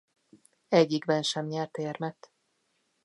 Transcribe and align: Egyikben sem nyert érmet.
Egyikben 0.69 1.21
sem 1.21 1.45
nyert 1.45 1.77
érmet. 1.77 2.31